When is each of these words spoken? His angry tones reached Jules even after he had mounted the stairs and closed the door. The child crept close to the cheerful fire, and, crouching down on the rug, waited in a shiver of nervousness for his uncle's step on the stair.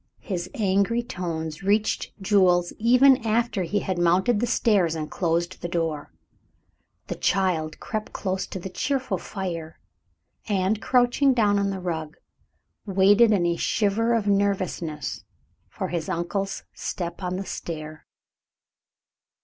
His 0.23 0.49
angry 0.55 1.03
tones 1.03 1.61
reached 1.61 2.11
Jules 2.19 2.73
even 2.79 3.17
after 3.23 3.61
he 3.61 3.81
had 3.81 3.99
mounted 3.99 4.39
the 4.39 4.47
stairs 4.47 4.95
and 4.95 5.11
closed 5.11 5.61
the 5.61 5.67
door. 5.67 6.11
The 7.05 7.13
child 7.13 7.79
crept 7.79 8.11
close 8.11 8.47
to 8.47 8.57
the 8.57 8.71
cheerful 8.71 9.19
fire, 9.19 9.79
and, 10.47 10.81
crouching 10.81 11.35
down 11.35 11.59
on 11.59 11.69
the 11.69 11.79
rug, 11.79 12.17
waited 12.83 13.31
in 13.31 13.45
a 13.45 13.57
shiver 13.57 14.15
of 14.15 14.25
nervousness 14.25 15.23
for 15.69 15.89
his 15.89 16.09
uncle's 16.09 16.63
step 16.73 17.21
on 17.21 17.35
the 17.35 17.45
stair. 17.45 18.07